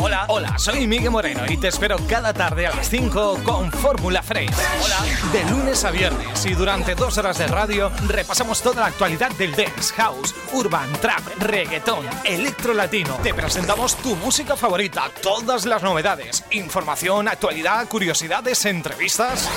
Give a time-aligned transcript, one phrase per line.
[0.00, 4.22] Hola, hola, soy Miguel Moreno y te espero cada tarde a las 5 con Fórmula
[4.22, 4.50] Fresh.
[4.82, 9.30] Hola, de lunes a viernes y durante dos horas de radio repasamos toda la actualidad
[9.32, 13.18] del dance, house, urban, trap, reggaetón, electro latino.
[13.22, 19.48] Te presentamos tu música favorita, todas las novedades, información, actualidad, curiosidades, entrevistas.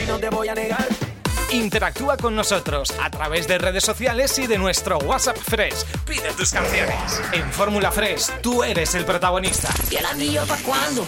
[0.00, 1.09] Y no te voy a negar
[1.52, 5.84] Interactúa con nosotros a través de redes sociales y de nuestro WhatsApp Fresh.
[6.06, 7.20] Pide tus canciones.
[7.32, 9.68] En Fórmula Fresh, tú eres el protagonista.
[9.90, 11.04] ¿Y el anillo para cuándo?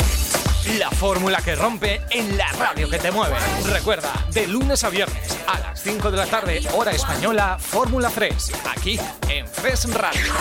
[0.79, 3.37] La fórmula que rompe en la radio que te mueve.
[3.67, 8.53] Recuerda, de lunes a viernes a las 5 de la tarde, hora española, Fórmula Fresh,
[8.69, 10.33] aquí en Fresh Radio.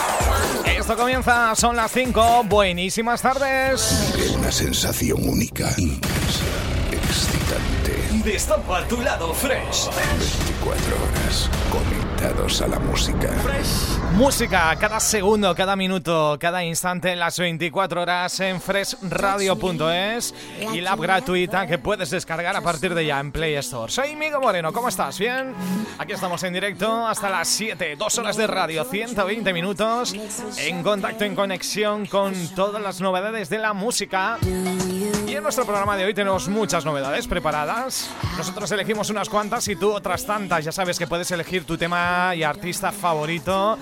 [0.66, 2.44] Esto comienza, son las 5.
[2.46, 4.14] Buenísimas tardes.
[4.36, 6.46] Una sensación única, intensa,
[8.24, 9.90] Destapa tu lado fresh.
[9.96, 13.32] 24 horas conectados a la música.
[14.14, 20.36] Música cada segundo, cada minuto, cada instante en las 24 horas en freshradio.es
[20.72, 23.92] y la app gratuita que puedes descargar a partir de ya en Play Store.
[23.92, 25.18] Soy Migo Moreno, ¿cómo estás?
[25.18, 25.56] ¿Bien?
[25.98, 30.14] Aquí estamos en directo hasta las 7, dos horas de radio, 120 minutos
[30.58, 34.38] en contacto, en conexión con todas las novedades de la música.
[35.28, 38.10] Y en nuestro programa de hoy tenemos muchas novedades preparadas.
[38.38, 40.66] Nosotros elegimos unas cuantas y tú otras tantas.
[40.66, 43.78] Ya sabes que puedes elegir tu tema y artista favorito.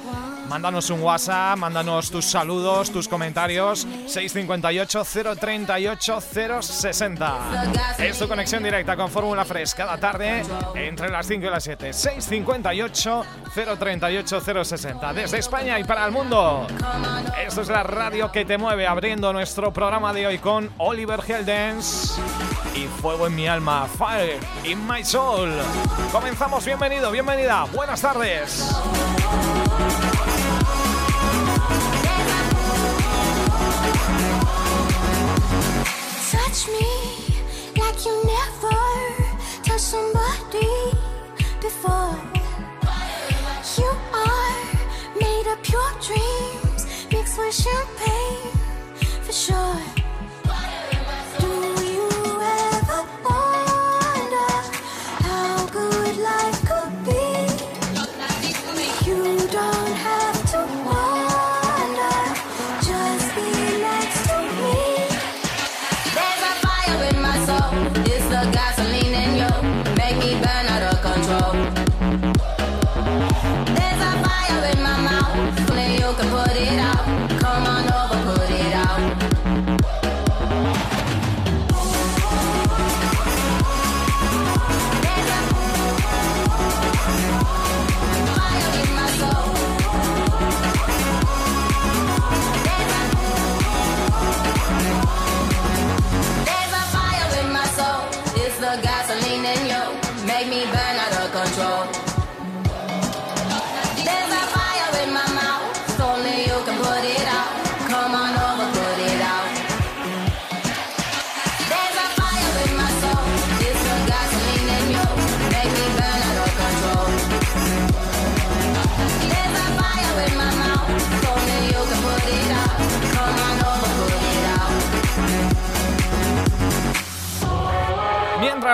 [0.50, 3.82] Mándanos un WhatsApp, mándanos tus saludos, tus comentarios.
[4.08, 5.04] 658
[5.40, 6.20] 038
[6.62, 7.38] 060.
[8.00, 11.94] Es tu conexión directa con Fórmula Fresh cada tarde entre las 5 y las 7.
[11.94, 13.26] 658
[13.78, 15.14] 038 060.
[15.14, 16.66] Desde España y para el mundo.
[17.46, 22.18] Esto es la radio que te mueve abriendo nuestro programa de hoy con Oliver Heldens
[22.76, 25.50] y Fuego en mi alma, Fire in my soul.
[26.12, 28.70] Comenzamos, bienvenido, bienvenida, buenas tardes.
[36.32, 38.78] Touch me like you never
[39.64, 40.68] touched somebody
[41.62, 42.16] before.
[43.78, 44.56] You are
[45.20, 48.52] made of pure dreams, mixed with champagne
[49.24, 49.99] for sure.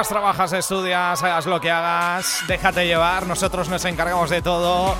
[0.03, 4.94] Trabajas, estudias, hagas lo que hagas, déjate llevar, nosotros nos encargamos de todo,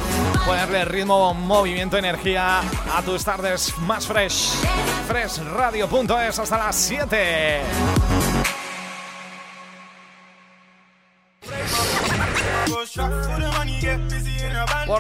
[0.46, 4.52] ponerle ritmo, movimiento, energía a tus tardes más fresh.
[5.06, 8.15] Freshradio.es hasta las 7.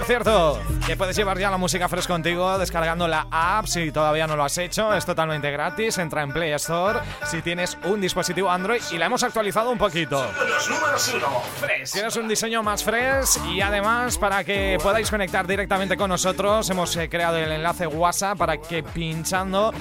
[0.05, 4.35] Cierto, que puedes llevar ya la música fresh contigo descargando la app si todavía no
[4.35, 4.93] lo has hecho.
[4.93, 5.97] Es totalmente gratis.
[5.97, 10.25] Entra en Play Store si tienes un dispositivo Android y la hemos actualizado un poquito.
[10.47, 11.91] Los números uno, Fresh.
[11.91, 16.95] Tienes un diseño más fresh y además para que podáis conectar directamente con nosotros hemos
[16.97, 19.73] eh, creado el enlace WhatsApp para que pinchando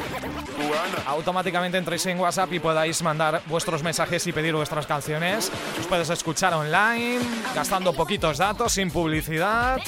[1.07, 5.51] automáticamente entréis en WhatsApp y podáis mandar vuestros mensajes y pedir vuestras canciones.
[5.79, 7.21] Os puedes escuchar online,
[7.55, 9.81] gastando poquitos datos, sin publicidad.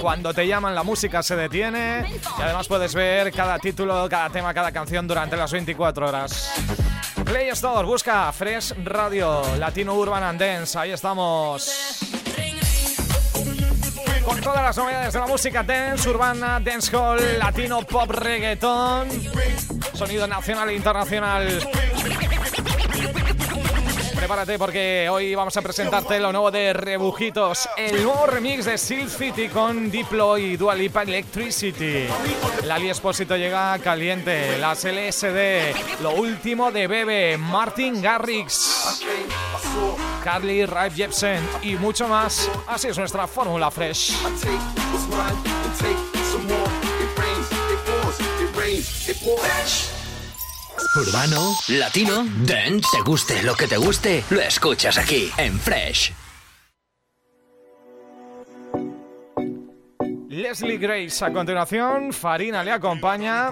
[0.00, 2.04] Cuando te llaman la música se detiene
[2.38, 6.52] y además puedes ver cada título, cada tema, cada canción durante las 24 horas.
[7.24, 12.06] Play Store, busca Fresh Radio, Latino Urban and Dance, ahí estamos.
[14.24, 19.08] Con todas las novedades de la música dance, urbana, dancehall, latino, pop, reggaeton,
[19.94, 21.68] sonido nacional e internacional.
[24.16, 29.10] Prepárate porque hoy vamos a presentarte lo nuevo de Rebujitos, el nuevo remix de Seal
[29.10, 32.06] City con Diplo y Dua Lipa Electricity.
[32.64, 39.02] Lali Espósito llega caliente, las LSD, lo último de Bebe, Martin Garrix,
[40.24, 42.50] Carly Rae Jepsen y mucho más.
[42.66, 44.14] Así es nuestra fórmula fresh.
[50.96, 56.14] Urbano, latino, dance, te guste lo que te guste, lo escuchas aquí en Fresh.
[60.30, 63.50] Leslie Grace a continuación, Farina le acompaña,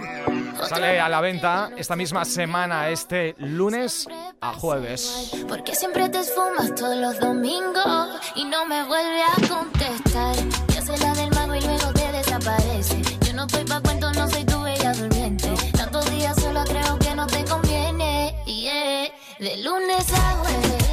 [0.66, 4.06] sale a la venta esta misma semana, este lunes
[4.40, 5.32] a jueves.
[5.46, 10.34] Porque siempre te esfumas todos los domingos y no me vuelve a contestar.
[10.74, 13.02] Yo soy la del mago y luego te desaparece.
[13.26, 14.53] Yo no estoy pa' cuento, no soy tu
[19.38, 20.83] De lunes a jueves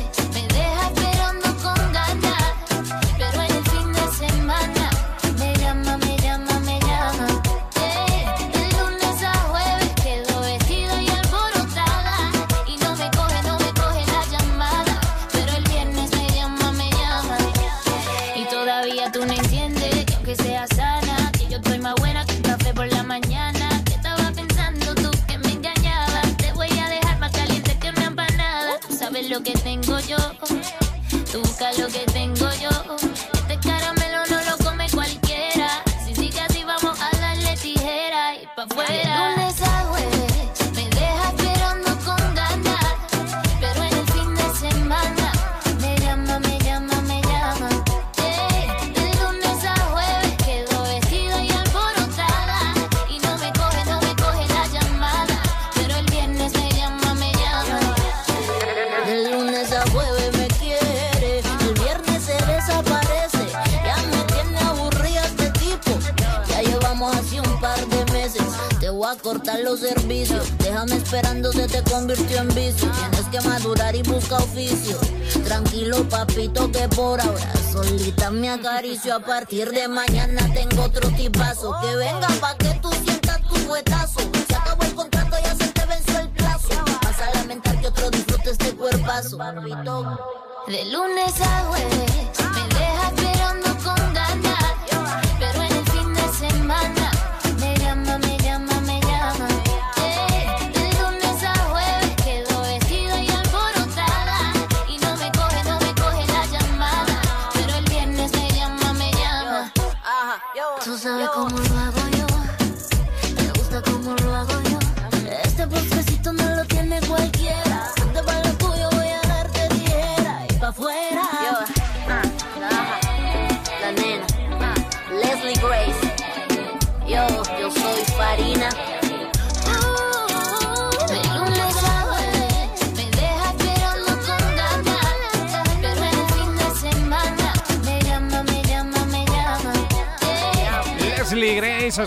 [69.24, 70.52] Cortar los servicios.
[70.58, 72.90] Déjame esperando, se te convirtió en vicio.
[72.90, 74.98] Tienes que madurar y busca oficio.
[75.44, 79.16] Tranquilo, papito, que por ahora solita me acaricio.
[79.16, 81.76] A partir de mañana tengo otro tipazo.
[81.82, 84.20] Que venga pa' que tú sientas tu fuetazo.
[84.48, 86.70] Se acabó el contrato, ya se te venció el plazo.
[87.04, 89.38] Vas a lamentar que otro disfrute este cuerpazo.
[89.38, 90.20] Papito.
[90.68, 92.31] De lunes a jueves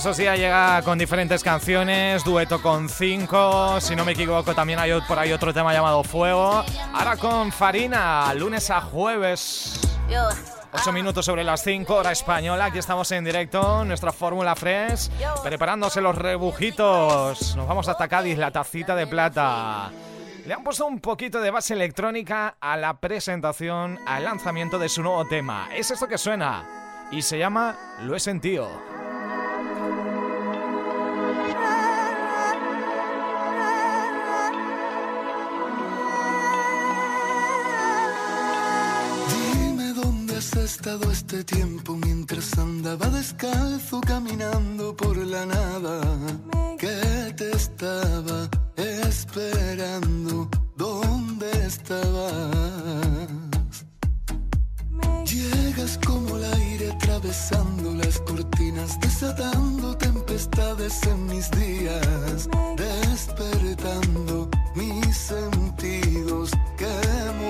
[0.05, 4.93] eso sí, llega con diferentes canciones, dueto con cinco, si no me equivoco también hay
[5.09, 6.63] por ahí otro tema llamado Fuego.
[6.93, 9.81] Ahora con Farina, lunes a jueves.
[10.11, 10.29] Yo.
[10.75, 12.67] 8 minutos sobre las 5, hora española.
[12.67, 15.09] Aquí estamos en directo, nuestra Fórmula Fresh,
[15.43, 17.57] preparándose los rebujitos.
[17.57, 19.91] Nos vamos hasta Cádiz, la tacita de plata.
[20.45, 25.03] Le han puesto un poquito de base electrónica a la presentación, al lanzamiento de su
[25.03, 25.71] nuevo tema.
[25.75, 28.94] Es esto que suena y se llama Lo he sentido.
[40.87, 46.01] Este tiempo mientras andaba descalzo caminando por la nada.
[46.79, 50.51] Que te estaba esperando.
[50.77, 52.51] ¿Dónde estabas?
[55.25, 66.51] Llegas como el aire atravesando las cortinas, desatando tempestades en mis días, despertando mis sentidos
[66.77, 67.44] que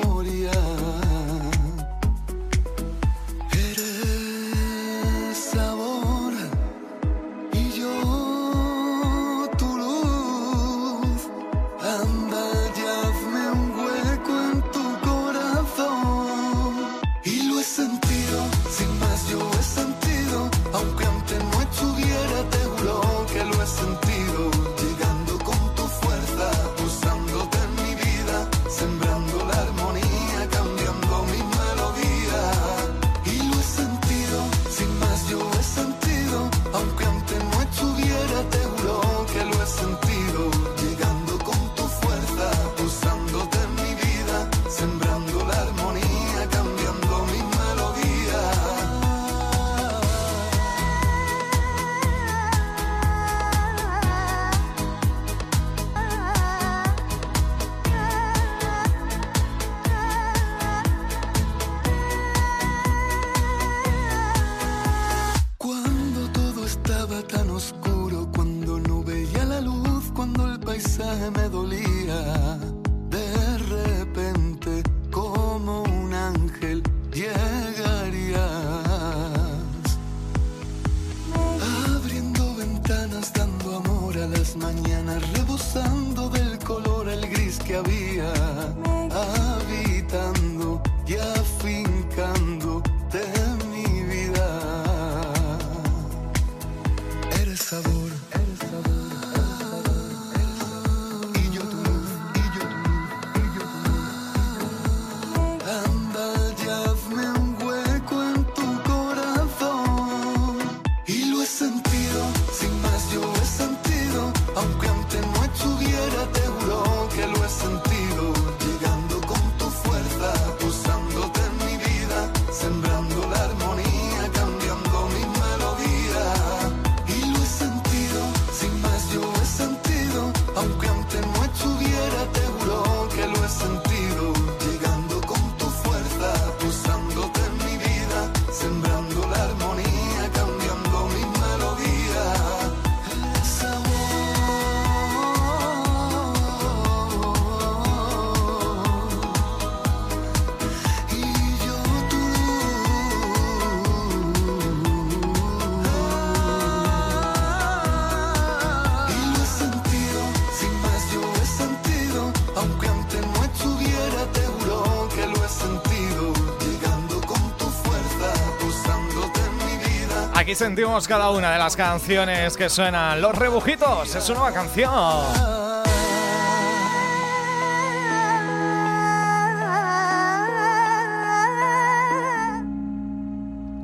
[170.45, 173.19] Aquí sentimos cada una de las canciones que suenan.
[173.23, 174.93] Los Rebujitos es su nueva canción.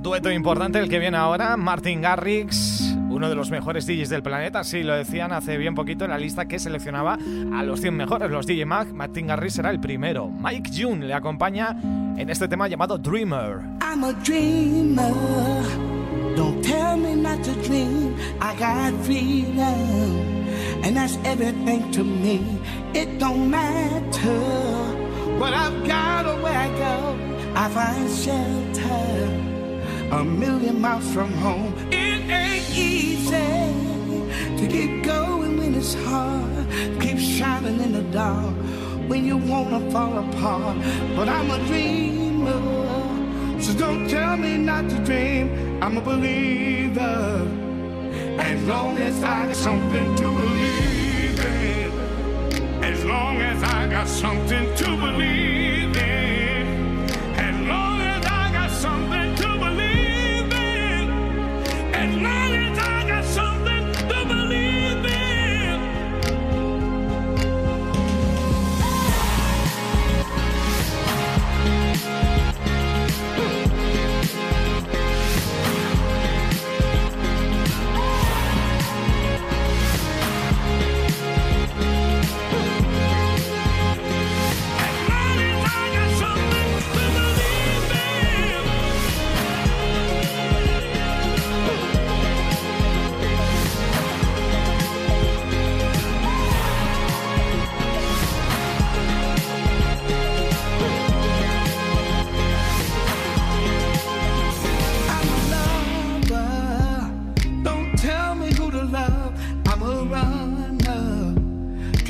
[0.02, 4.62] Dueto importante el que viene ahora, Martin Garrix, uno de los mejores DJs del planeta,
[4.62, 7.16] sí, lo decían hace bien poquito en la lista que seleccionaba
[7.54, 10.28] a los 100 mejores, los DJ Mag, Martin Garrix será el primero.
[10.28, 11.74] Mike June le acompaña
[12.18, 13.60] en este tema llamado Dreamer.
[13.80, 15.89] I'm a dreamer.
[16.36, 18.16] Don't tell me not to dream.
[18.40, 19.58] I got freedom,
[20.84, 22.60] and that's everything to me.
[22.94, 24.40] It don't matter
[25.38, 27.18] what I've got or where I go.
[27.54, 29.50] I find shelter
[30.12, 31.74] a million miles from home.
[31.90, 33.36] It ain't easy
[34.58, 36.66] to keep going when it's hard.
[37.00, 38.54] Keep shining in the dark
[39.08, 40.76] when you wanna fall apart.
[41.16, 43.09] But I'm a dreamer.
[43.60, 45.82] So don't tell me not to dream.
[45.82, 47.46] I'm a believer.
[48.38, 52.82] As long as I got something to believe in.
[52.82, 55.59] As long as I got something to believe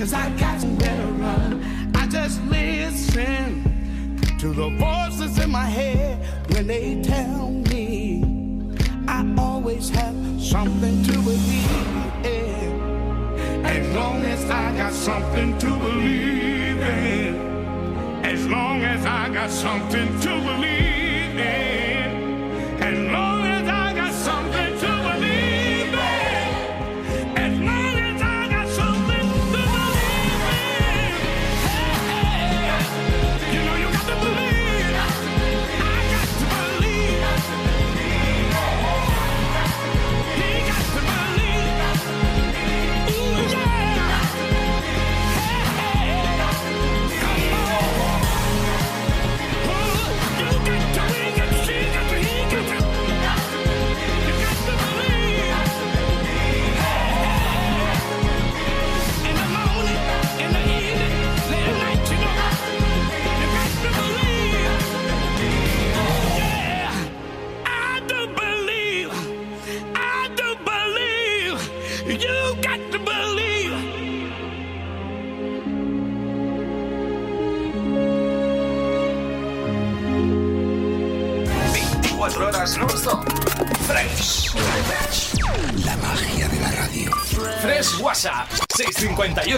[0.01, 1.93] Cause I got somewhere to run.
[1.95, 3.63] I just listen
[4.39, 8.25] to the voices in my head when they tell me
[9.07, 12.81] I always have something to believe in.
[13.67, 18.25] As long as I got something to believe in.
[18.25, 22.00] As long as I got something to believe in.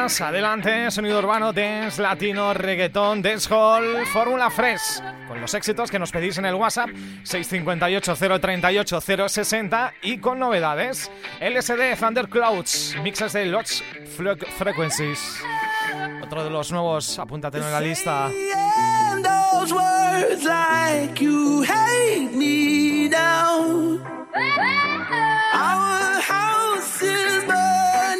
[0.02, 5.00] Adelante, sonido urbano, dance, latino, reggaetón, dancehall, fórmula fresh.
[5.28, 6.90] Con los éxitos que nos pedís en el WhatsApp
[7.22, 11.08] 658-038-060 y con novedades.
[11.40, 13.84] LSD Thunderclouds, mixes de Lodge
[14.16, 15.40] Fre Frequencies.
[16.20, 18.28] Otro de los nuevos, apúntate en la lista.
[25.54, 27.91] Our house is.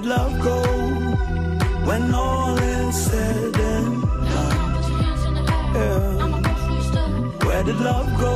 [0.00, 0.62] did love go
[1.84, 4.72] when all is said and done?
[5.74, 6.26] Yeah.
[7.44, 8.29] Where did love go?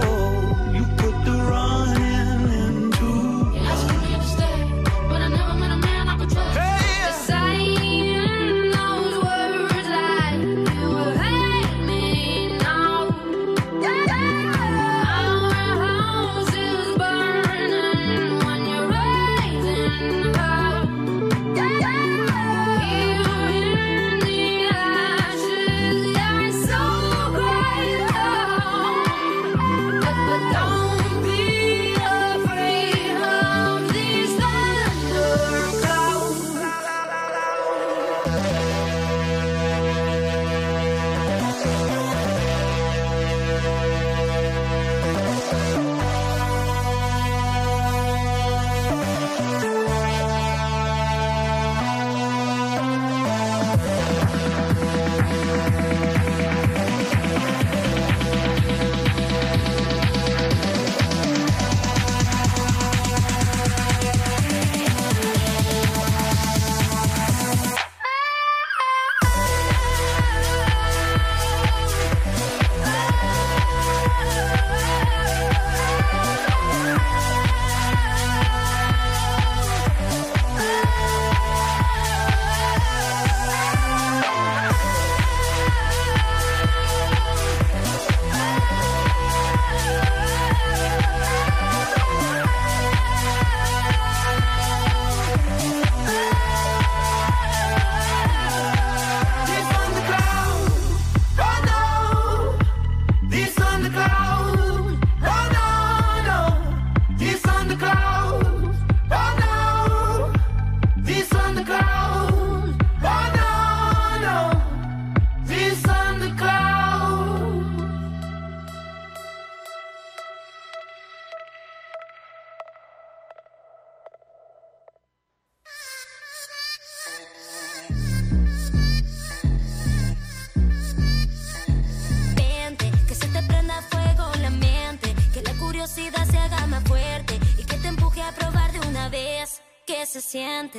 [140.05, 140.75] Lali,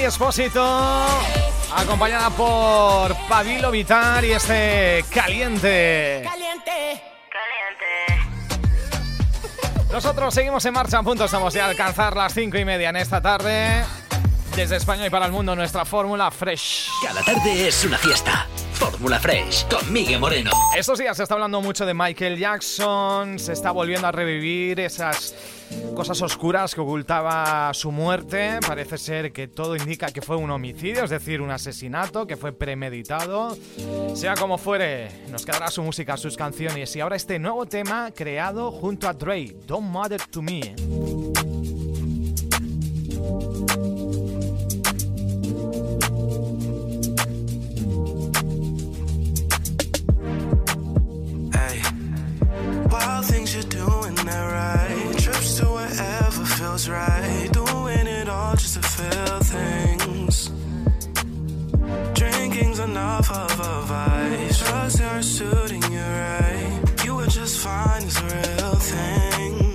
[0.00, 1.06] Lali Espósito,
[1.76, 6.22] acompañada por Pabilo Vitar y este Caliente.
[6.24, 8.30] Caliente, caliente.
[9.92, 13.20] Nosotros seguimos en marcha, a punto estamos de alcanzar las cinco y media en esta
[13.20, 13.84] tarde.
[14.56, 16.88] Desde España y para el mundo, nuestra fórmula Fresh.
[17.02, 18.46] Cada tarde es una fiesta.
[18.90, 20.50] Fórmula Fresh con Miguel Moreno.
[20.76, 25.34] Estos días se está hablando mucho de Michael Jackson, se está volviendo a revivir esas
[25.94, 28.58] cosas oscuras que ocultaba su muerte.
[28.66, 32.52] Parece ser que todo indica que fue un homicidio, es decir, un asesinato, que fue
[32.52, 33.56] premeditado.
[34.14, 38.70] Sea como fuere, nos quedará su música, sus canciones y ahora este nuevo tema creado
[38.72, 40.74] junto a Dre, Don't Matter to Me.
[53.22, 55.18] Things you're doing that right.
[55.18, 57.48] Trips to wherever feels right.
[57.52, 60.50] Doing it all just to feel things.
[62.14, 64.58] Drinking's enough of a vice.
[64.58, 67.04] Drugs aren't suiting you right.
[67.04, 68.70] You were just fine as a real.
[68.80, 69.69] Thing.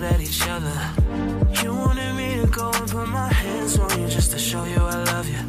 [0.00, 0.78] yelled at each other.
[1.62, 4.76] You wanted me to go and put my hands on you just to show you
[4.76, 5.42] I love you.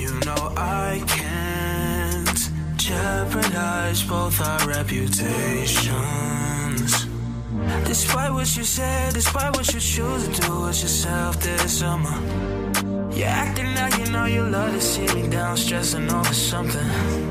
[0.00, 5.86] You know I can't jeopardize both our reputations.
[7.84, 12.16] Despite what you said, despite what you choose to do with yourself this summer.
[13.12, 17.21] You're acting like you know you love to see me down, stressing over something.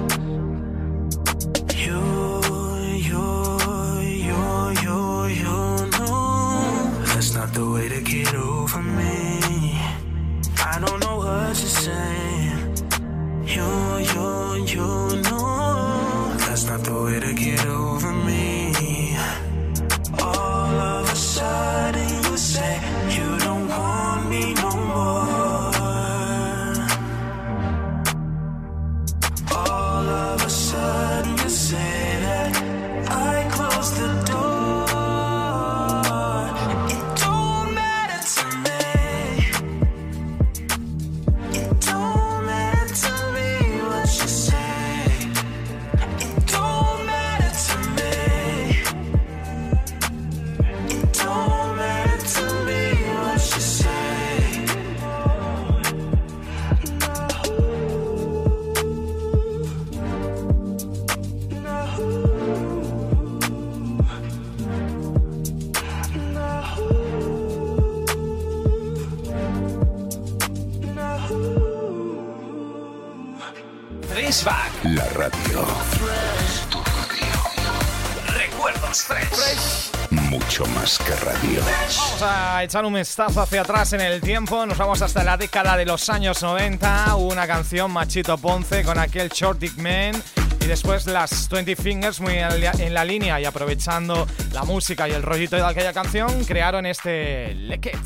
[82.72, 86.10] echar un vistazo hacia atrás en el tiempo, nos vamos hasta la década de los
[86.10, 90.14] años 90, una canción Machito Ponce con aquel Short Dick Man.
[90.62, 95.22] Y después las 20 Fingers muy en la línea y aprovechando la música y el
[95.22, 97.98] rollito de aquella canción crearon este Leket.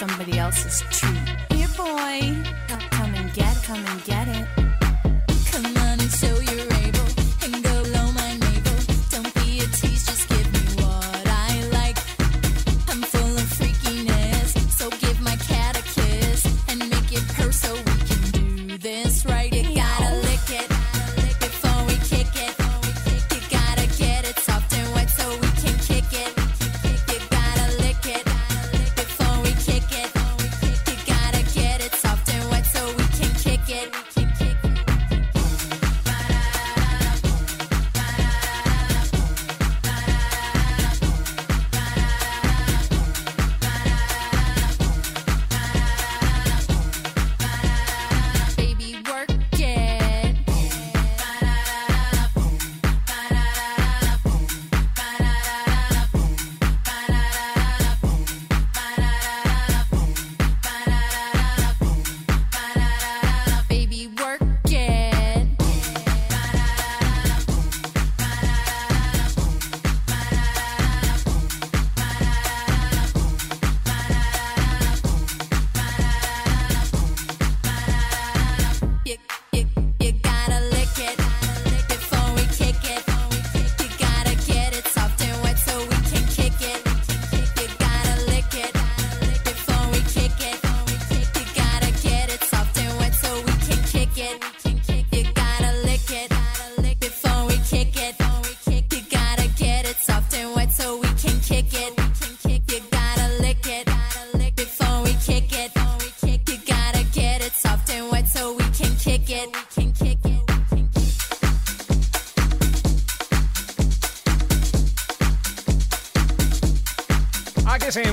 [0.00, 0.80] somebody else's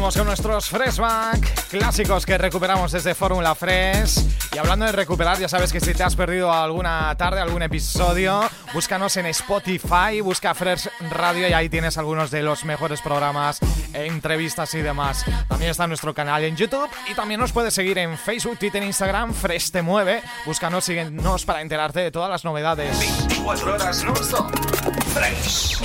[0.08, 4.20] seguimos con nuestros Freshback clásicos que recuperamos desde Fórmula Fresh.
[4.54, 8.42] Y hablando de recuperar, ya sabes que si te has perdido alguna tarde, algún episodio,
[8.74, 13.60] búscanos en Spotify, busca Fresh Radio y ahí tienes algunos de los mejores programas,
[13.94, 15.26] entrevistas y demás.
[15.50, 19.34] También está nuestro canal en YouTube y también nos puedes seguir en Facebook, Twitter, Instagram,
[19.34, 20.22] Fresh te mueve.
[20.46, 22.98] Búscanos, síguenos para enterarte de todas las novedades.
[23.00, 25.82] 24 horas no Fresh.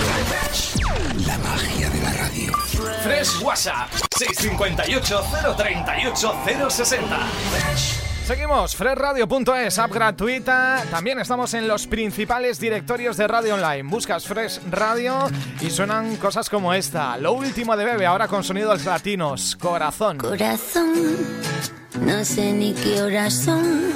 [1.26, 2.01] La magia de.
[3.02, 5.22] Fresh WhatsApp 658
[5.56, 6.34] 038
[6.70, 7.18] 060.
[8.26, 10.84] Seguimos, freshradio.es, app gratuita.
[10.90, 13.82] También estamos en los principales directorios de radio online.
[13.82, 15.28] Buscas Fresh Radio
[15.60, 17.16] y suenan cosas como esta.
[17.18, 19.56] Lo último de Bebe, ahora con sonidos latinos.
[19.56, 20.18] Corazón.
[20.18, 20.92] Corazón,
[22.00, 23.92] no sé ni qué horas son.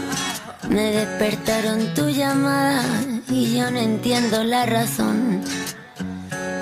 [0.68, 2.82] Me despertaron tu llamada
[3.28, 5.25] y yo no entiendo la razón.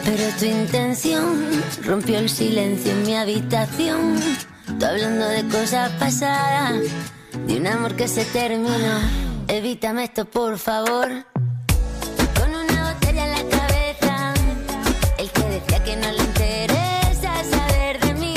[0.05, 4.21] Pero tu intención rompió el silencio en mi habitación.
[4.79, 6.83] Tú hablando de cosas pasadas,
[7.47, 9.01] de un amor que se terminó.
[9.49, 11.09] Evítame esto, por favor.
[12.39, 14.35] Con una botella en la cabeza,
[15.19, 18.35] el que decía que no le interesa saber de mí.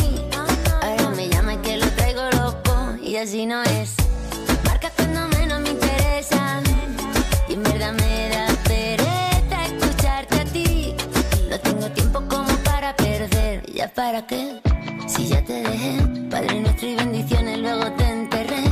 [0.82, 4.07] Ahora me llama y que lo traigo loco, y así no es.
[13.88, 14.60] ¿Ya para qué?
[15.08, 18.64] Si ya te dejé, Padre nuestro y bendiciones, luego te enterré.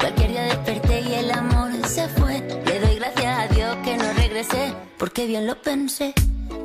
[0.00, 2.40] Cualquier día desperté y el amor se fue.
[2.64, 6.14] Le doy gracias a Dios que no regresé, porque bien lo pensé.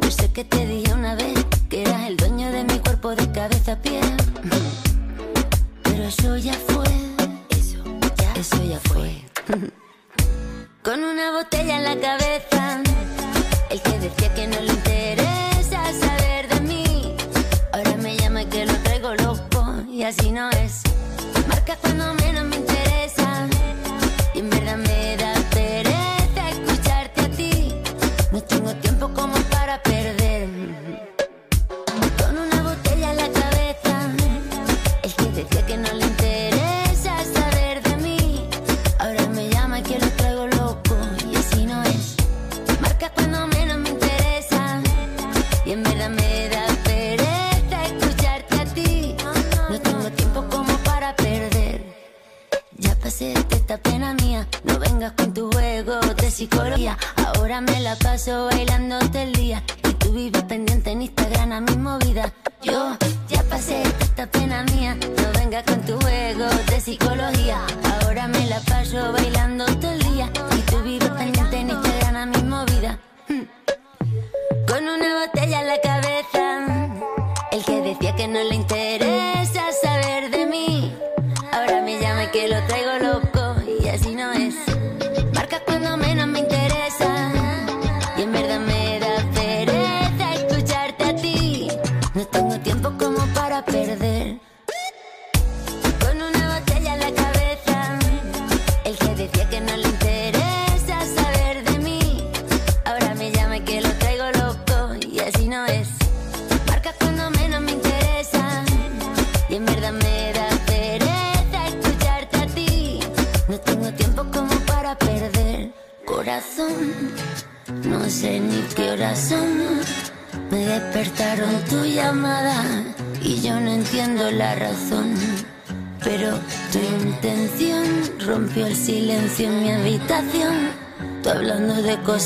[0.01, 1.33] Yo sé que te dije una vez
[1.69, 3.99] que eras el dueño de mi cuerpo de cabeza a pie.
[5.83, 6.87] Pero eso ya fue.
[7.49, 7.83] Eso
[8.15, 9.21] ya, eso ya fue.
[10.81, 12.81] Con una botella en la cabeza,
[13.69, 15.46] el que decía que no le interesa
[20.07, 20.83] así no es.
[21.49, 22.66] Marca cuando menos me
[57.35, 59.63] Ahora me la paso bailando todo el día.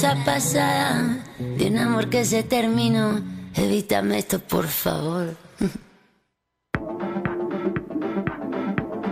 [0.04, 3.22] Hablando de un amor que se terminó.
[3.56, 5.36] Evítame esto, por favor.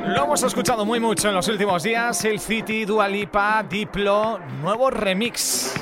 [0.06, 2.24] Lo hemos escuchado muy mucho en los últimos días.
[2.26, 5.74] El City, Dualipa, Diplo, nuevo remix.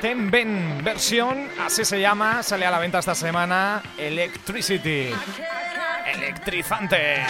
[0.00, 3.82] Tenben versión, así se llama, sale a la venta esta semana.
[3.98, 5.10] Electricity.
[6.14, 7.26] Electrizante.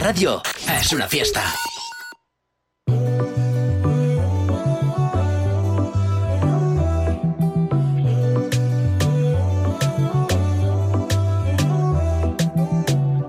[0.00, 0.42] radio
[0.80, 1.42] es una fiesta.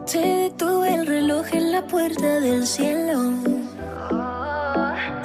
[0.05, 3.33] Se detuvo el reloj en la puerta del cielo.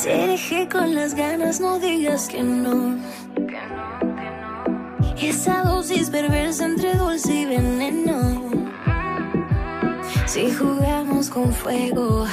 [0.03, 2.99] Te dejé con las ganas, no digas que no.
[3.35, 8.50] Que no, que Esa dosis perversa entre dulce y veneno
[10.31, 12.25] si jugamos con fuego,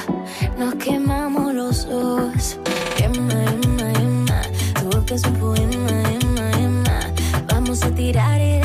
[0.56, 2.56] nos quemamos los dos.
[2.96, 4.42] Emma, Emma, Emma,
[4.80, 7.00] tu boca es un poema, Emma, Emma.
[7.48, 8.60] Vamos a tirar y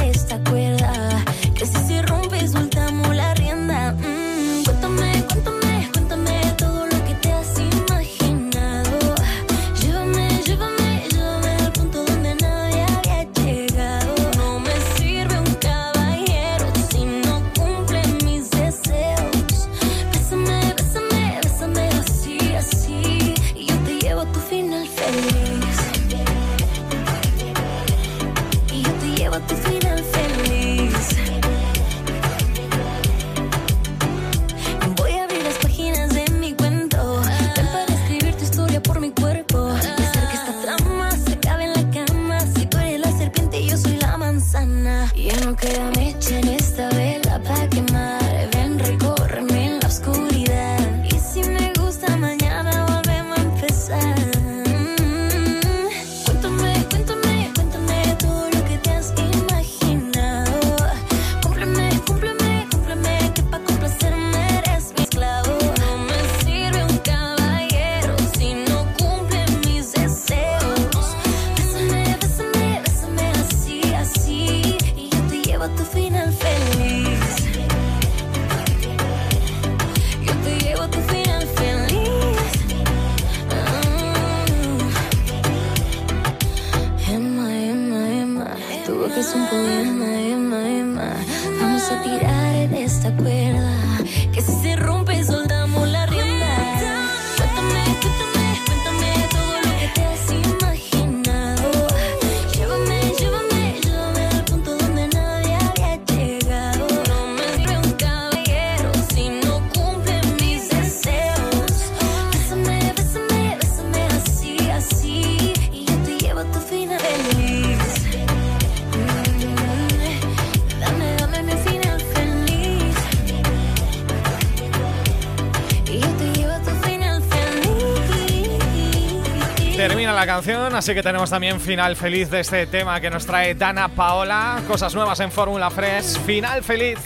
[130.36, 134.64] así que tenemos también final feliz de este tema que nos trae Dana Paola.
[134.68, 136.98] Cosas nuevas en Fórmula Fresh, final feliz.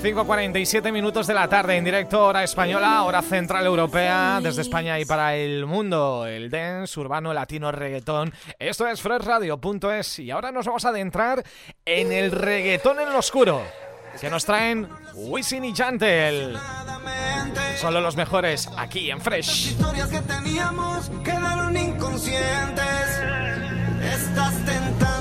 [0.00, 5.04] 5.47 minutos de la tarde en directo, hora española, hora central europea, desde España y
[5.04, 8.32] para el mundo, el dance, urbano, latino, reggaetón.
[8.60, 11.42] Esto es freshradio.es y ahora nos vamos a adentrar
[11.84, 13.62] en el reggaetón en lo oscuro,
[14.20, 16.56] que nos traen Wisin y Chantel.
[17.80, 19.46] Solo los mejores aquí en Fresh.
[19.46, 22.84] Las historias que teníamos quedaron inconscientes.
[24.02, 25.13] Estás tentando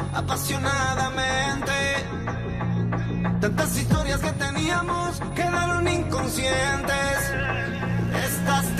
[0.00, 1.72] apasionadamente.
[3.40, 7.18] Tantas historias que teníamos quedaron inconscientes.
[8.24, 8.76] Estas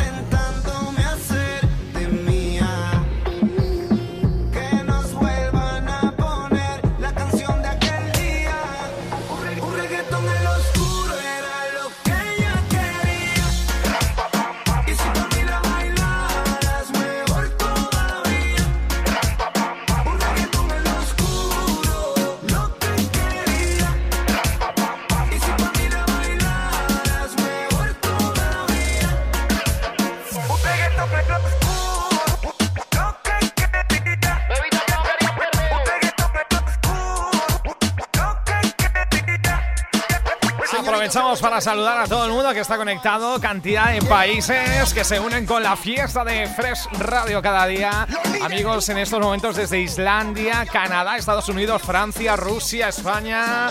[41.62, 45.62] saludar a todo el mundo que está conectado, cantidad de países que se unen con
[45.62, 48.04] la fiesta de Fresh Radio cada día.
[48.42, 53.70] Amigos en estos momentos desde Islandia, Canadá, Estados Unidos, Francia, Rusia, España.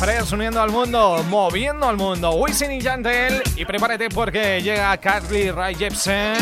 [0.00, 2.32] Fresh uniendo al mundo, moviendo al mundo.
[2.36, 3.42] Wisin y Yandel.
[3.54, 6.38] Y prepárate porque llega Carly Rae Jepsen.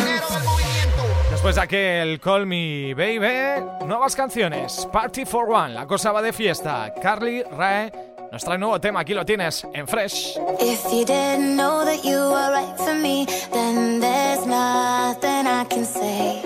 [1.31, 4.87] Después de aquel Call Me Baby, nuevas canciones.
[4.93, 6.93] Party for One, la cosa va de fiesta.
[7.03, 7.91] Carly Rae
[8.39, 10.39] trae nuevo tema, aquí lo tienes en Fresh.
[10.61, 15.85] If you didn't know that you were right for me, then there's nothing I can
[15.85, 16.41] say.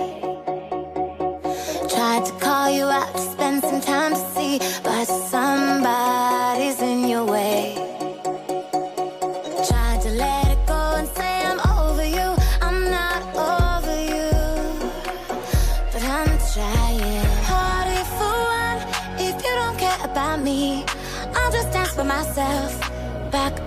[1.87, 7.23] Tried to call you out to spend some time to see, but somebody's in your
[7.25, 7.84] way.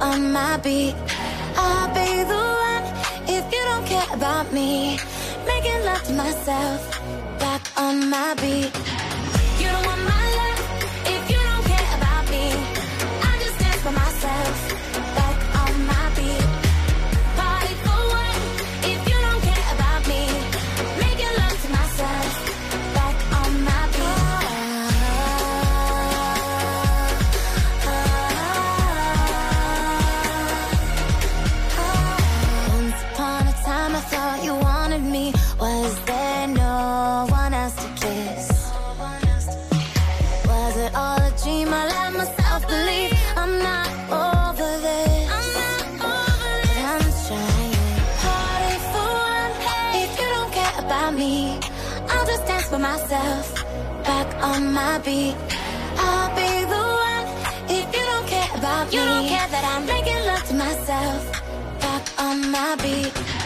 [0.01, 0.95] On my beat.
[1.57, 2.85] I'll be the one
[3.29, 4.99] if you don't care about me,
[5.47, 6.81] making love to myself,
[7.39, 9.08] back on my beat.
[53.09, 53.65] Myself.
[54.05, 55.35] Back on my beat.
[55.97, 57.27] I'll be the one.
[57.71, 61.33] If you don't care about me, you don't care that I'm making love to myself.
[61.81, 63.38] Back on my beat.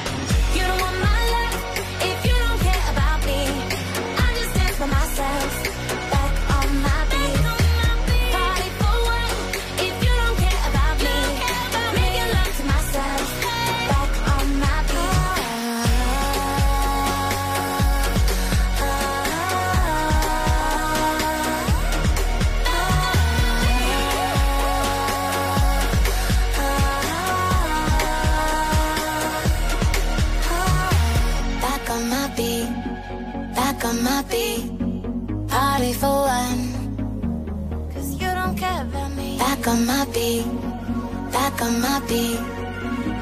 [41.73, 42.39] On my beat.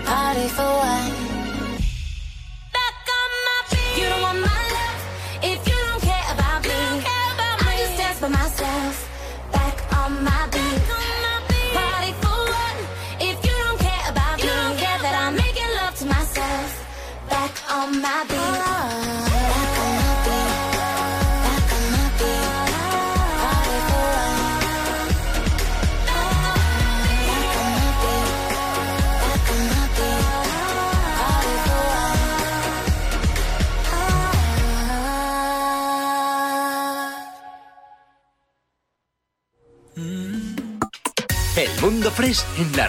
[0.05, 1.10] Party for one.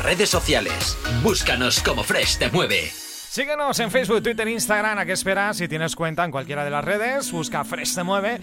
[0.04, 0.98] Redes sociales.
[1.24, 2.92] Búscanos como Fresh te mueve.
[3.30, 4.98] Síguenos en Facebook, Twitter, Instagram.
[4.98, 5.58] ¿A qué esperas?
[5.58, 8.40] Si tienes cuenta en cualquiera de las redes, busca Fresh te mueve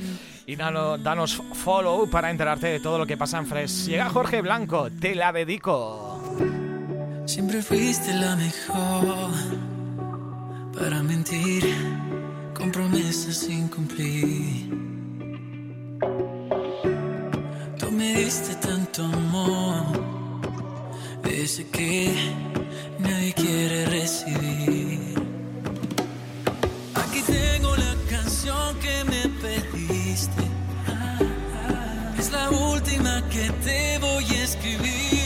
[0.46, 3.86] y dano- danos follow para enterarte de todo lo que pasa en Fresh.
[3.86, 6.22] Llega Jorge Blanco, te la dedico.
[7.26, 9.30] Siempre fuiste la mejor
[10.78, 11.64] para mentir,
[12.54, 14.70] con promesas sin cumplir.
[17.78, 19.97] Tú me diste tanto amor,
[21.28, 22.10] ese que
[22.98, 25.14] nadie quiere recibir.
[26.94, 30.42] Aquí tengo la canción que me pediste.
[32.18, 35.17] Es la última que te voy a escribir.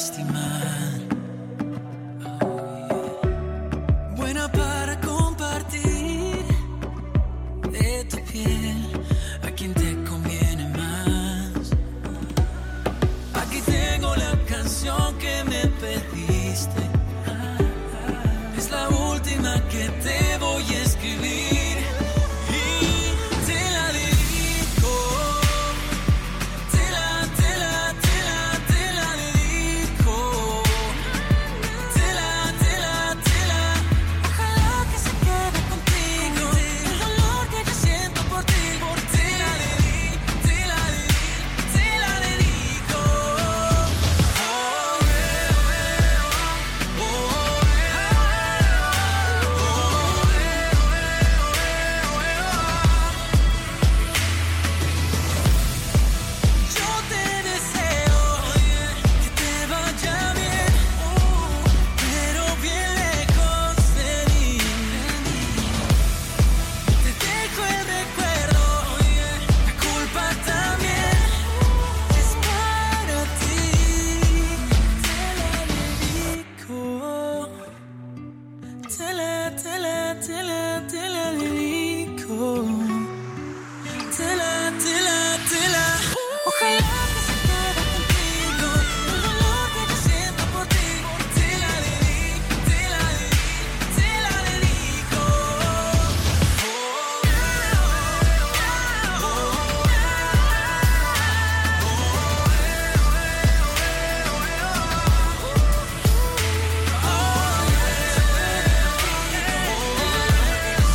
[0.00, 0.69] Ειστεμάρια.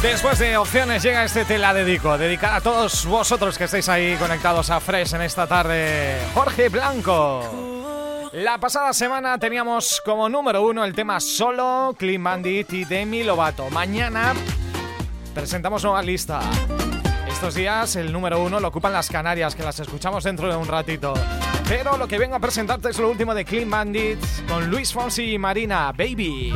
[0.06, 4.16] Después de opciones llega este Te la dedico, dedicada a todos vosotros que estáis ahí
[4.18, 6.16] conectados a Fresh en esta tarde.
[6.36, 8.30] Jorge Blanco.
[8.32, 13.68] La pasada semana teníamos como número uno el tema solo, Clean Bandit y Demi Lovato.
[13.72, 14.36] Mañana
[15.34, 16.40] presentamos nueva lista.
[17.28, 20.68] Estos días el número uno lo ocupan las Canarias, que las escuchamos dentro de un
[20.68, 21.16] ratito.
[21.68, 25.34] Pero lo que vengo a presentarte es lo último de Clean Bandit con Luis Fonsi
[25.34, 26.54] y Marina, Baby.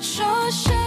[0.00, 0.77] 说什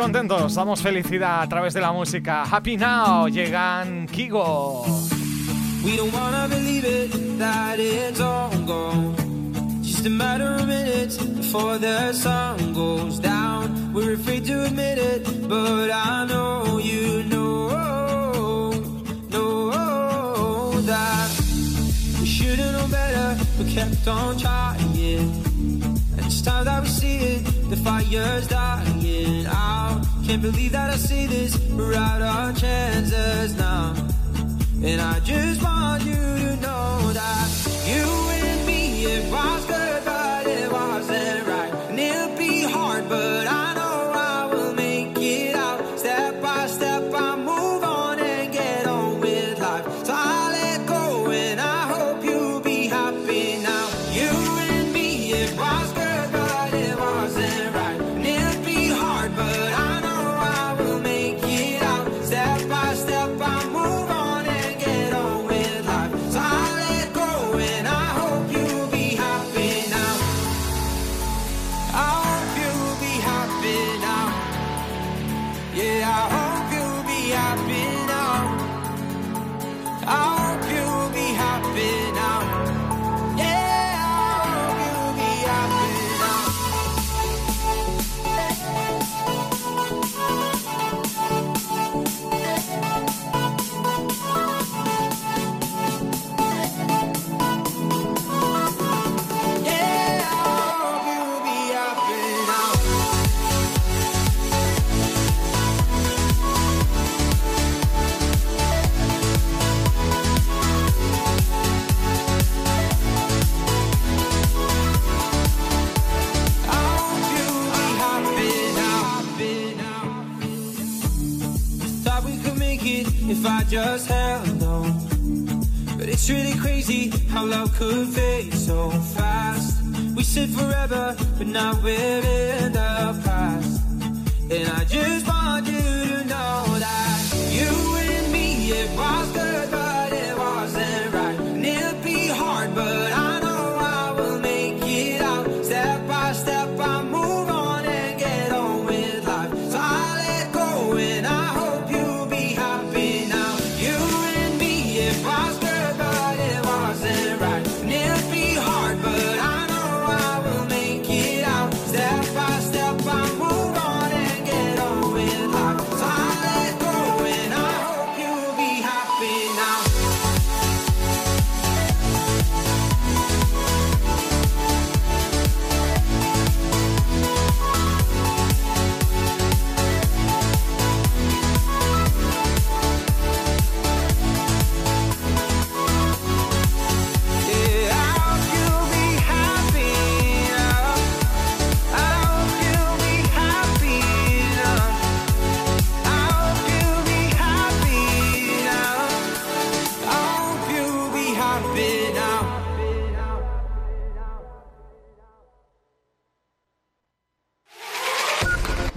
[0.00, 2.44] contentos, damos felicidad a través de la música.
[2.50, 4.86] Happy Now, llegan Kigo.
[5.84, 9.14] We don't wanna believe it, that it's all gone.
[9.82, 13.92] Just a matter of minutes before the sun goes down.
[13.92, 18.70] We're afraid to admit it, but I know you know,
[19.28, 21.30] know that
[22.20, 24.80] we should've known better, but kept on trying.
[26.16, 28.69] And it's time that we see it, the fire's dying.
[30.30, 33.96] Can't believe that I see this, we're out our chances now.
[34.80, 36.29] And I just want you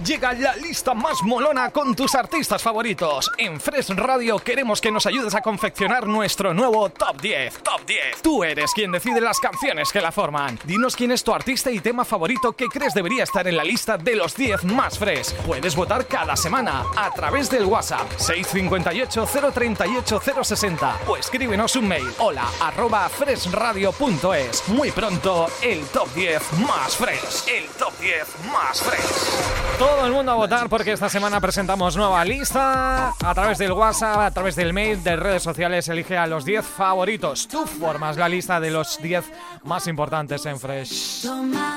[0.04, 3.30] Llega la lista más molona con tus artistas favoritos.
[3.38, 7.62] En Fresh Radio queremos que nos ayudes a confeccionar nuestro nuevo Top 10.
[7.62, 8.20] Top 10.
[8.20, 10.58] Tú eres quien decide las canciones que la forman.
[10.64, 13.96] Dinos quién es tu artista y tema favorito que crees debería estar en la lista
[13.96, 15.32] de los 10 más fresh.
[15.46, 22.12] Puedes votar cada semana a través del WhatsApp 658 038 060 o escríbenos un mail
[22.18, 24.68] hola arroba freshradio.es.
[24.68, 27.48] Muy pronto el Top 10 más fresh.
[27.48, 29.93] El Top 10 más fresh.
[29.94, 33.10] Todo el mundo a votar porque esta semana presentamos nueva lista.
[33.10, 36.66] A través del WhatsApp, a través del mail, de redes sociales, elige a los 10
[36.66, 37.46] favoritos.
[37.46, 39.24] Tú formas la lista de los 10
[39.62, 41.28] más importantes en Fresh.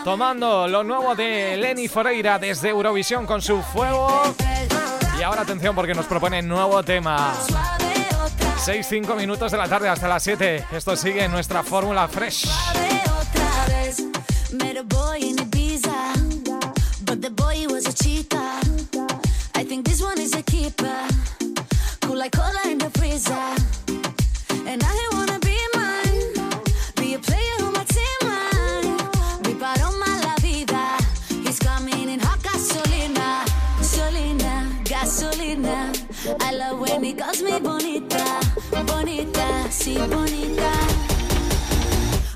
[0.04, 4.24] Tomando lo nuevo de Lenny Foreira desde Eurovisión con su fuego.
[5.20, 7.36] Y ahora atención porque nos propone nuevo tema.
[8.66, 10.66] 6-5 minutos de la tarde hasta las 7.
[10.72, 12.50] Esto sigue nuestra fórmula Fresh.
[18.34, 21.08] I think this one is a keeper.
[22.02, 23.34] Cool like cola in the freezer.
[24.66, 26.34] And I wanna be mine.
[26.96, 28.98] Be a player on my team line.
[29.44, 30.98] Riparoma la vida.
[31.44, 33.46] He's coming in hot gasolina.
[33.82, 35.94] Solina, gasolina.
[36.42, 38.26] I love when he calls me bonita.
[38.86, 40.72] Bonita, sí, bonita.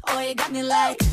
[0.07, 1.10] Oh, you got me like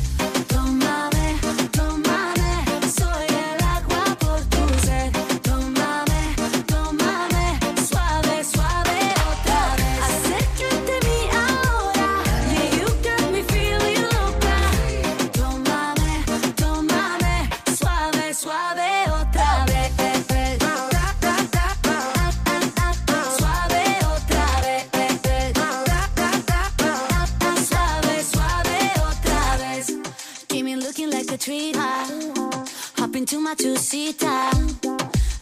[33.41, 34.27] my two-seater.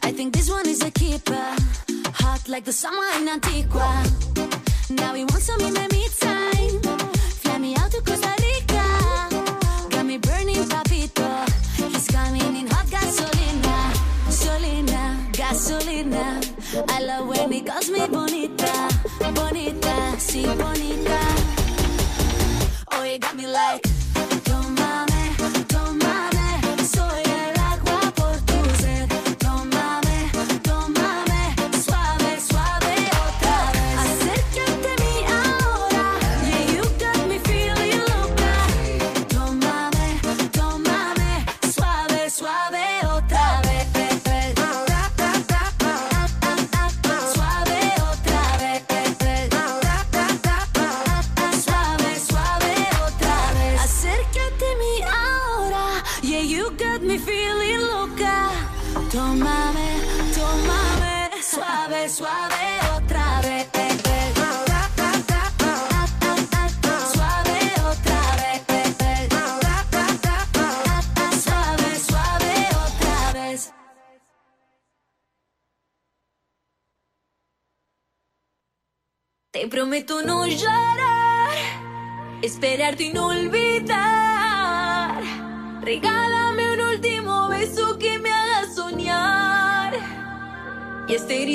[0.03, 1.55] I think this one is a keeper.
[2.13, 4.03] Hot like the summer in Antigua.
[4.89, 6.81] Now he wants some in my me time.
[7.41, 9.89] Fly me out to Costa Rica.
[9.89, 11.29] Got me burning papito.
[11.91, 13.77] He's coming in hot gasolina.
[14.29, 16.91] Solina, gasolina.
[16.91, 18.89] I love when he calls me bonita.
[19.33, 21.19] Bonita, si bonita.
[22.91, 23.96] Oh, you got me like.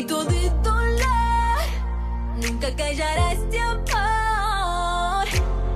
[0.03, 1.63] Y de dolor
[2.35, 5.29] nunca callará este amor.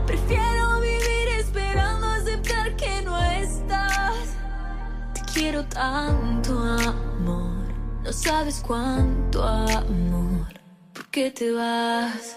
[0.04, 4.16] Prefiero vivir esperando aceptar que no estás.
[5.14, 7.72] Te quiero tanto, amor.
[8.02, 10.60] No sabes cuánto amor.
[10.92, 12.36] ¿Por qué te vas?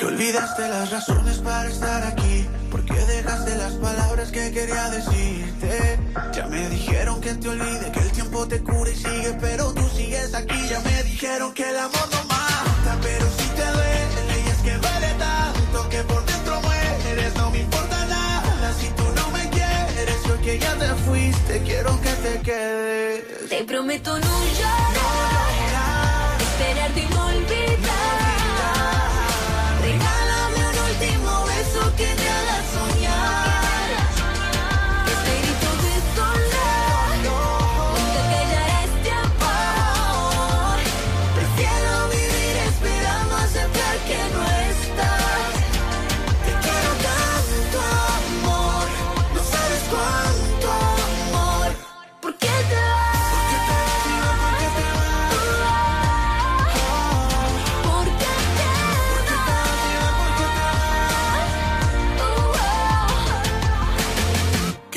[0.00, 2.46] Porque olvidaste las razones para estar aquí.
[2.70, 5.98] Porque dejaste las palabras que quería decirte.
[6.32, 9.86] Ya me dijeron que te olvide, que el tiempo te cura y sigue, pero tú
[9.94, 10.56] sigues aquí.
[10.70, 14.76] Ya me dijeron que el amor no mata, pero si te duele y es que
[14.78, 17.34] vale tanto que por dentro mueres.
[17.36, 20.16] No me importa nada si tú no me quieres.
[20.26, 23.50] Yo que ya te fuiste, quiero que te quedes.
[23.50, 25.29] Te prometo no llorar,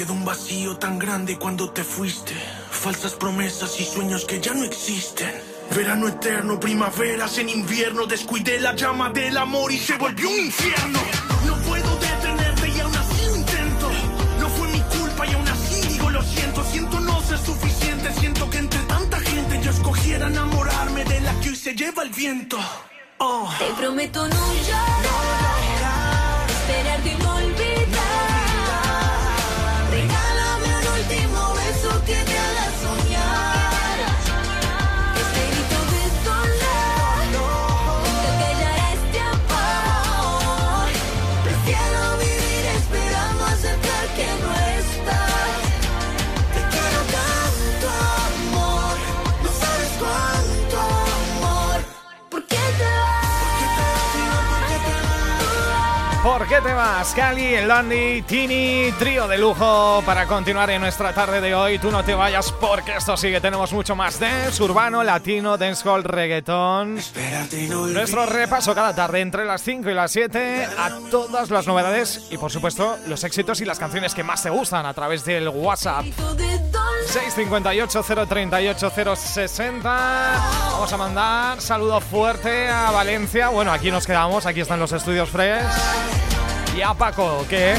[0.03, 2.33] Quedó un vacío tan grande cuando te fuiste.
[2.71, 5.31] Falsas promesas y sueños que ya no existen.
[5.73, 8.05] Verano eterno, primaveras en invierno.
[8.05, 10.99] Descuidé la llama del amor y se volvió un infierno.
[11.45, 13.91] No puedo detenerte y aún así lo intento.
[14.41, 16.65] No fue mi culpa y aún así digo lo siento.
[16.65, 18.13] Siento no ser suficiente.
[18.19, 22.09] Siento que entre tanta gente yo escogiera enamorarme de la que hoy se lleva el
[22.09, 22.59] viento.
[23.19, 23.49] Oh.
[23.57, 27.32] Te prometo no llorar, esperarte y no
[56.63, 57.13] ¿Por qué te vas?
[57.13, 61.77] Cali, Landy, Tini, trío de lujo para continuar en nuestra tarde de hoy.
[61.77, 63.41] Tú no te vayas porque esto sigue.
[63.41, 66.99] Tenemos mucho más dance, urbano, latino, dancehall, reggaetón.
[67.91, 72.37] Nuestro repaso cada tarde entre las 5 y las 7 a todas las novedades y
[72.37, 76.05] por supuesto los éxitos y las canciones que más te gustan a través del WhatsApp.
[77.07, 79.89] 658 038 060
[80.71, 83.49] Vamos a mandar saludo fuerte a Valencia.
[83.49, 86.52] Bueno, aquí nos quedamos, aquí están los estudios Fresh.
[86.75, 87.75] Y a Paco, que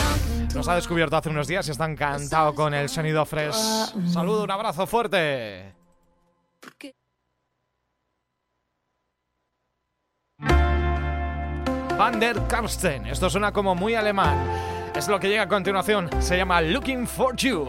[0.55, 3.93] nos ha descubierto hace unos días y está encantado con el sonido Fresh.
[4.13, 5.75] Saludo, un abrazo fuerte.
[11.99, 14.37] Van der Karsten, esto suena como muy alemán.
[14.95, 17.69] Es lo que llega a continuación, se llama Looking for You.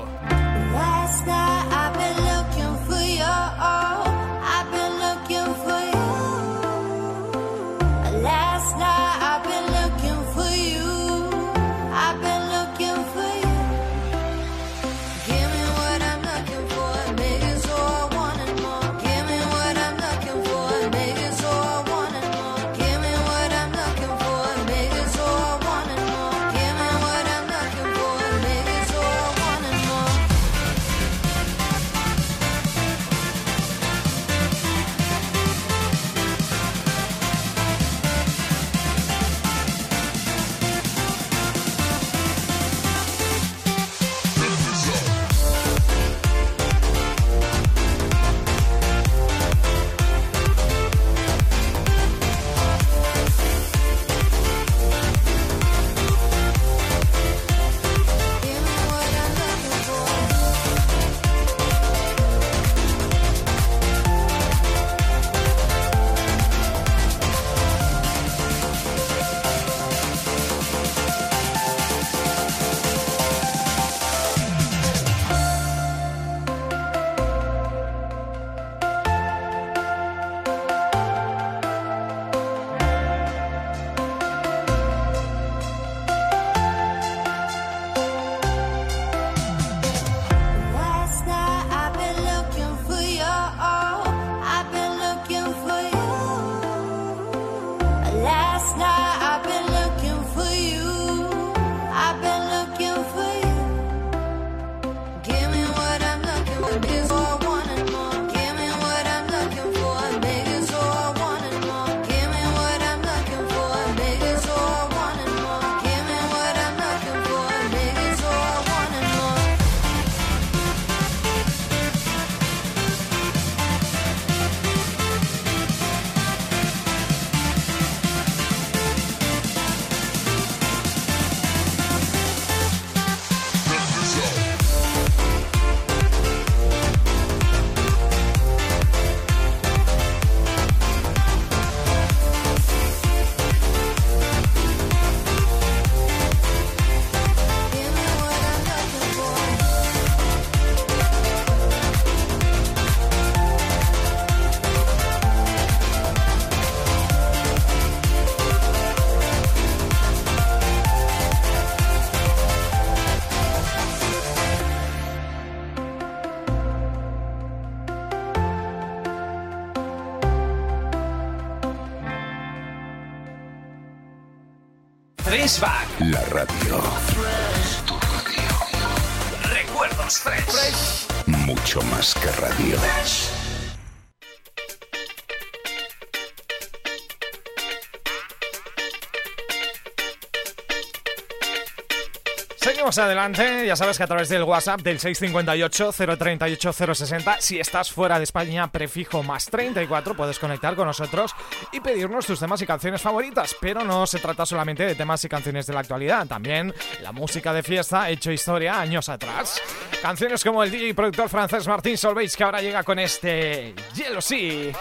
[192.66, 198.24] Seguimos adelante, ya sabes que a través del WhatsApp del 658-038-060, si estás fuera de
[198.24, 201.36] España, prefijo más 34, puedes conectar con nosotros
[201.72, 203.56] y pedirnos tus temas y canciones favoritas.
[203.62, 206.74] Pero no se trata solamente de temas y canciones de la actualidad, también
[207.04, 209.62] la música de fiesta, hecho historia años atrás.
[210.02, 214.24] Canciones como el DJ y productor francés Martín Solveig, que ahora llega con este Yellow
[214.24, 214.74] Sea.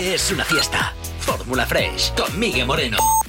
[0.00, 0.94] Es una fiesta.
[1.20, 3.19] Fórmula Fresh con Miguel Moreno.